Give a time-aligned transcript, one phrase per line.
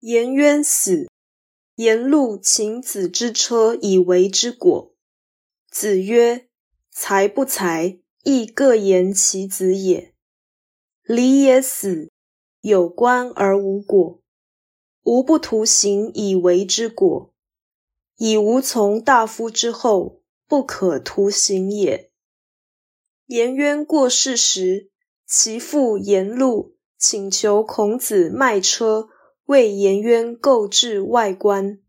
[0.00, 1.10] 颜渊死，
[1.74, 4.94] 颜路请子之车以为之果。
[5.70, 6.48] 子曰
[6.90, 10.14] ：“才不才，亦各言其子也。
[11.02, 12.10] 礼也死，
[12.62, 14.22] 有官而无果，
[15.02, 17.34] 无不图行以为之果，
[18.16, 22.10] 以无从大夫之后，不可图行也。”
[23.28, 24.88] 颜渊过世时，
[25.26, 26.78] 其父颜路。
[27.02, 29.08] 请求孔子卖车，
[29.50, 31.80] 为颜渊购置外观。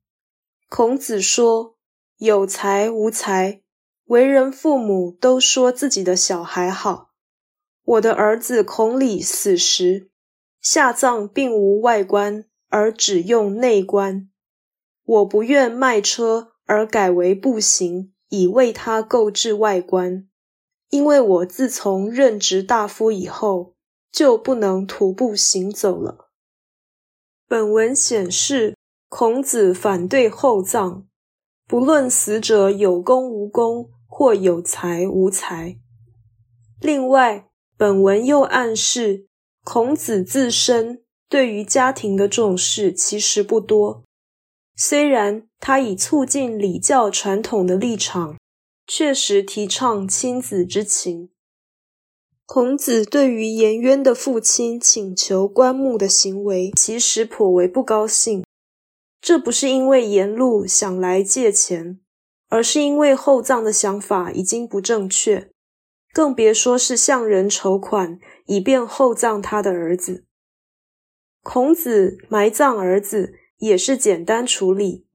[0.68, 1.76] 孔子说
[2.18, 3.62] ：“有才无才，
[4.06, 7.12] 为人父母都说自己的小孩好。
[7.84, 10.10] 我的儿子孔鲤死时，
[10.60, 14.28] 下葬并无外观，而只用内观。
[15.04, 20.28] 我不愿卖车而改为步行，以为他购置外观，
[20.90, 23.76] 因为我自从任职大夫以后。”
[24.12, 26.31] 就不能徒步行走了。
[27.52, 28.78] 本文显示，
[29.10, 31.04] 孔子反对厚葬，
[31.68, 35.76] 不论死者有功无功，或有才无才。
[36.80, 39.28] 另外，本文又暗示，
[39.66, 44.06] 孔子自身对于家庭的重视其实不多。
[44.78, 48.38] 虽然他以促进礼教传统的立场，
[48.88, 51.31] 确实提倡亲子之情。
[52.54, 58.44] 孔子对于颜渊的父亲请求棺木的行为，其实颇为不高兴。
[59.22, 62.02] 这不是因为颜路想来借钱，
[62.50, 65.50] 而是因为厚葬的想法已经不正确，
[66.12, 70.26] 更别说是向人筹款以便厚葬他的儿子。
[71.42, 75.06] 孔子埋葬儿子也是简单处理，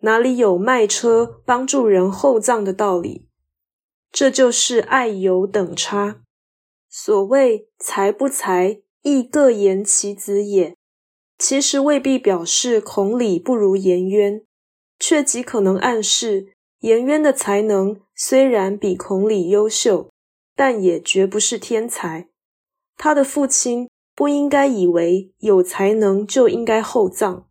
[0.00, 3.28] 哪里有卖车帮助人厚葬的道理？
[4.10, 6.22] 这就是爱有等差。
[6.90, 10.76] 所谓才不才，亦各言其子也。
[11.38, 14.44] 其实未必表示孔鲤不如颜渊，
[14.98, 20.10] 却极可能暗示颜渊的才能虽然比孔鲤优秀，
[20.56, 22.28] 但也绝不是天才。
[22.96, 27.48] 他的父亲不应该以为有才能就应该厚葬。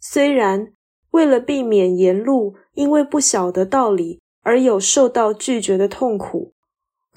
[0.00, 0.72] 虽然
[1.10, 6.54] 为了避免颜路因为不晓得道理而有受到拒绝的痛苦。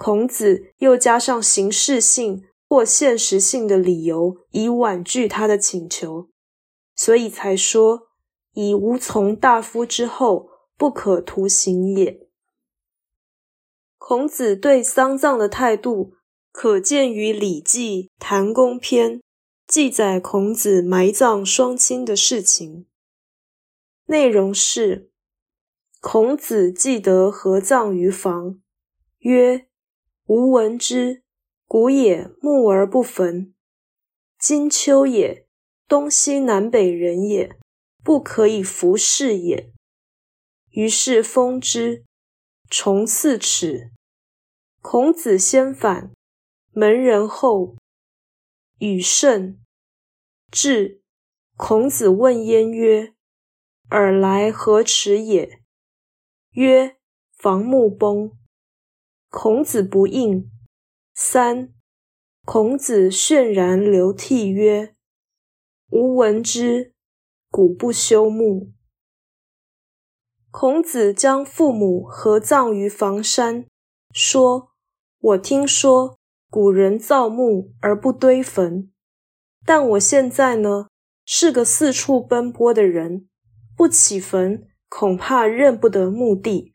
[0.03, 6.27] 孔子又加上形式性或现实性的理由，以婉拒他的请求，
[6.95, 8.07] 所以才说
[8.53, 12.27] 以无从大夫之后，不可图行也。
[13.99, 16.15] 孔子对丧葬的态度，
[16.51, 19.19] 可见于《礼记·谈公篇》，
[19.67, 22.87] 记载孔子埋葬双亲的事情。
[24.07, 25.11] 内容是：
[25.99, 28.59] 孔子记得合葬于房，
[29.19, 29.67] 曰。
[30.33, 31.23] 吾闻之，
[31.67, 33.53] 古也木而不焚。
[34.39, 35.45] 今秋也，
[35.89, 37.57] 东西南北人也，
[38.01, 39.73] 不可以服侍也。
[40.69, 42.05] 于是封之，
[42.69, 43.91] 重四尺。
[44.81, 46.13] 孔子先反，
[46.71, 47.75] 门人后。
[48.79, 49.59] 与甚。
[50.49, 51.01] 至，
[51.57, 53.13] 孔子问焉曰
[53.91, 55.61] ：“尔来何迟也？”
[56.51, 56.95] 曰
[57.37, 58.31] ：“防木崩。”
[59.31, 60.51] 孔子不应。
[61.15, 61.73] 三，
[62.43, 64.93] 孔子泫然流涕曰
[65.89, 66.93] ：“吾闻之，
[67.49, 68.73] 古不修墓。”
[70.51, 73.65] 孔子将父母合葬于房山，
[74.13, 74.73] 说
[75.17, 78.91] ：“我听说古人造墓而不堆坟，
[79.65, 80.89] 但我现在呢，
[81.25, 83.29] 是个四处奔波的人，
[83.77, 86.70] 不起坟，恐怕认不得墓地。”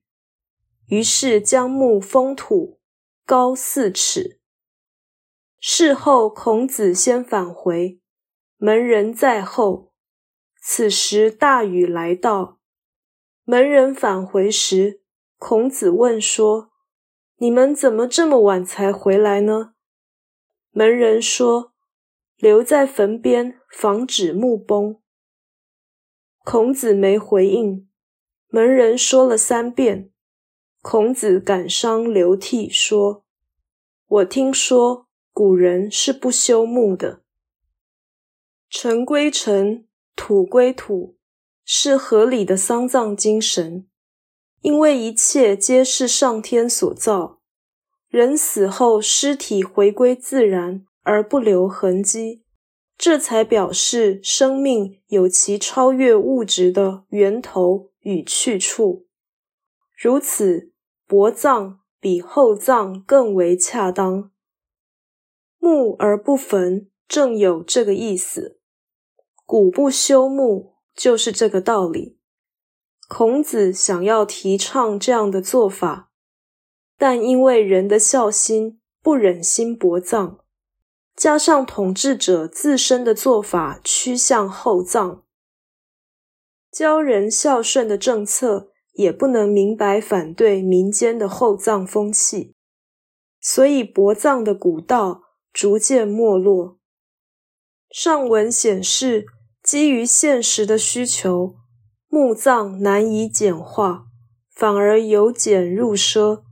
[0.88, 2.78] 于是将木封土，
[3.24, 4.40] 高四尺。
[5.58, 8.00] 事后孔子先返回，
[8.56, 9.92] 门人在后。
[10.60, 12.58] 此时大雨来到，
[13.44, 15.02] 门人返回时，
[15.38, 16.72] 孔子问说
[17.38, 19.74] ：“你们怎么这么晚才回来呢？”
[20.70, 21.72] 门人说
[22.36, 25.00] ：“留在坟边，防止木崩。”
[26.44, 27.88] 孔子没回应，
[28.48, 30.12] 门人说了三遍。
[30.88, 33.24] 孔子感伤流涕说
[34.06, 37.22] ：“我听说古人是不修墓的，
[38.70, 41.16] 尘归尘，土归土，
[41.64, 43.88] 是合理的丧葬精神。
[44.60, 47.40] 因为一切皆是上天所造，
[48.08, 52.44] 人死后尸体回归自然而不留痕迹，
[52.96, 59.08] 这才表示生命有其超越物质的源头与去处。
[60.00, 60.70] 如此。”
[61.08, 64.32] 薄葬比厚葬更为恰当，
[65.58, 68.58] 木而不焚，正有这个意思。
[69.44, 72.18] 古不修墓就是这个道理。
[73.06, 76.10] 孔子想要提倡这样的做法，
[76.98, 80.40] 但因为人的孝心不忍心薄葬，
[81.14, 85.22] 加上统治者自身的做法趋向厚葬，
[86.72, 92.54] 教人孝顺的政策也不能明白反对民间的厚葬风气，
[93.40, 95.22] 所以薄葬的古道
[95.52, 96.78] 逐渐没落。
[97.90, 99.26] 上文显示，
[99.62, 101.56] 基于现实的需求。
[102.08, 104.06] 墓葬难以简化，
[104.54, 106.42] 反而由俭入奢。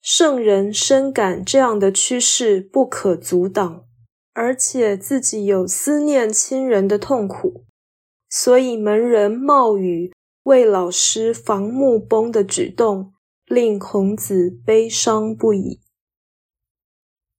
[0.00, 3.86] 圣人深感这样的趋势不可阻挡，
[4.34, 7.64] 而且自己有思念亲人的痛苦，
[8.28, 10.12] 所以门人冒雨
[10.44, 13.12] 为老师防木崩的举动，
[13.46, 15.80] 令孔子悲伤不已。